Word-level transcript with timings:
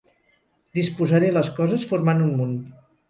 Disposaré 0.77 1.29
les 1.35 1.51
coses 1.59 1.85
formant 1.93 2.25
un 2.29 2.33
munt. 2.41 2.57